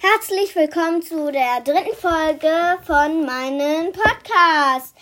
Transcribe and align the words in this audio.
Herzlich 0.00 0.54
willkommen 0.56 1.02
zu 1.02 1.30
der 1.30 1.60
dritten 1.60 1.96
Folge 1.96 2.78
von 2.84 3.24
meinem 3.24 3.92
Podcast 3.92 4.94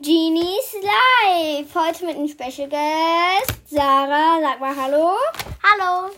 Genies 0.00 0.74
Live. 0.82 1.74
Heute 1.74 2.06
mit 2.06 2.16
einem 2.16 2.28
Special 2.28 2.68
Guest. 2.68 3.60
Sarah, 3.66 4.38
sag 4.40 4.60
mal 4.60 4.74
Hallo. 4.76 5.16
Hallo. 5.62 6.10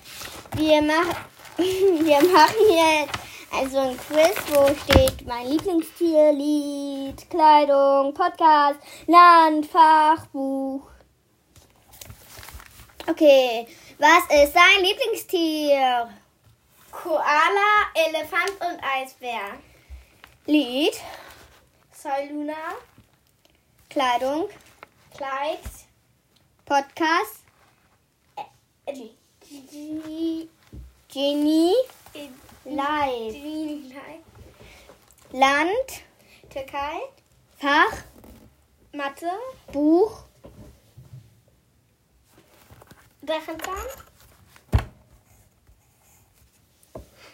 Wir, 0.56 0.83
mach, 0.83 1.06
wir 1.56 2.22
machen 2.33 2.56
jetzt 2.71 3.19
also 3.51 3.78
ein 3.78 3.96
Quiz, 3.96 4.37
wo 4.53 4.67
steht 4.74 5.26
mein 5.26 5.49
Lieblingstier, 5.49 6.33
Lied, 6.33 7.29
Kleidung, 7.31 8.15
Podcast, 8.15 8.79
Land, 9.06 9.67
Fachbuch. 9.67 10.83
Okay, 13.08 13.67
was 13.99 14.24
ist 14.45 14.54
dein 14.54 14.85
Lieblingstier? 14.85 16.09
Koala, 16.91 17.77
Elefant 18.06 18.52
und 18.60 18.80
Eisbär. 18.80 19.59
Lied, 20.46 20.95
Soy 21.92 22.28
Luna, 22.30 22.77
Kleidung, 23.90 24.48
Kleid, 25.16 25.59
Podcast, 26.64 27.42
äh, 28.37 29.09
Genie, 31.09 31.74
Live, 32.64 33.34
Land, 35.32 36.04
Türkei, 36.51 37.01
Fach, 37.59 38.04
Mathe, 38.92 39.30
Buch, 39.73 40.23
Drachenzahn, 43.23 43.87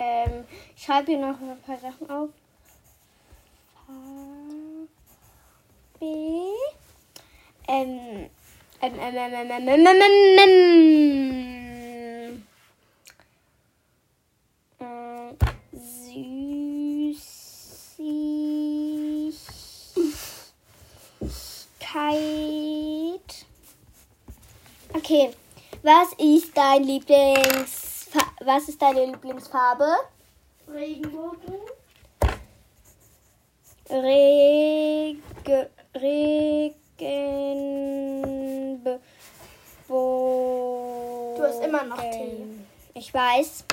ähm, 0.05 0.45
ich 0.77 0.83
schreibe 0.85 1.13
hier 1.13 1.19
noch 1.21 1.41
ein 1.41 1.61
paar 1.63 1.79
Sachen 1.79 2.11
auf. 2.11 2.29
B, 6.01 6.07
ähm, 7.69 8.31
ähm, 8.81 8.95
ähm, 8.99 9.17
ähm, 9.17 9.17
ähm, 9.17 9.51
ähm, 9.51 9.69
ähm, 9.69 9.87
ähm, 9.87 10.45
ähm, 14.81 14.81
ähm, 14.81 15.37
Süßigkeit. 15.73 17.25
Okay, 24.93 25.31
was 25.83 26.13
ist 26.19 26.57
dein 26.57 26.85
Lieblings, 26.85 27.84
was 28.45 28.69
ist 28.69 28.81
deine 28.81 29.07
Lieblingsfarbe? 29.07 29.87
Regenbogen, 30.69 31.55
Regen, 33.91 35.67
Regen, 35.95 36.75
Du 39.87 41.43
hast 41.43 41.63
immer 41.65 41.85
noch 41.85 42.01
Tee. 42.01 42.45
Ich 42.95 43.13
weiß. 43.13 43.65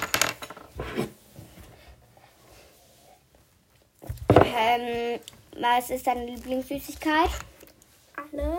Ähm, 4.44 5.20
was 5.58 5.90
ist 5.90 6.06
deine 6.06 6.26
Lieblingssüßigkeit? 6.26 7.30
alle, 8.16 8.58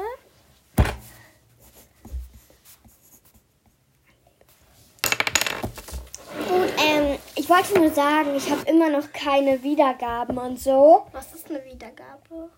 Gut, 6.48 6.72
ähm, 6.78 7.18
ich 7.34 7.41
wollte 7.52 7.78
nur 7.78 7.90
sagen, 7.90 8.34
ich 8.34 8.50
habe 8.50 8.62
immer 8.62 8.88
noch 8.88 9.12
keine 9.12 9.62
Wiedergaben 9.62 10.38
und 10.38 10.58
so. 10.58 11.06
was 11.12 11.34
ist 11.34 11.50
eine 11.50 11.62
Wiedergabe? 11.66 12.48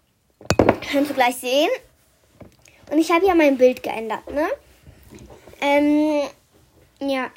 Kannst 0.89 1.11
du 1.11 1.15
gleich 1.15 1.35
sehen. 1.35 1.71
Und 2.93 2.99
ich 2.99 3.11
habe 3.11 3.27
ja 3.27 3.35
mein 3.35 3.59
Bild 3.59 3.83
geändert, 3.83 4.31
ne? 4.31 4.47
Ähm, 5.61 6.23
ja. 7.01 7.29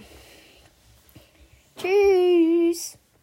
Tschüss. 1.76 2.98